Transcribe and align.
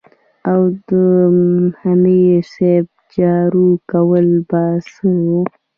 او 0.51 0.61
د 0.87 0.89
امیر 1.91 2.39
صېب 2.53 2.85
جارو 3.15 3.69
کول 3.91 4.27
به 4.49 4.63
څۀ 4.93 5.09
وو 5.25 5.39
ـ 5.49 5.51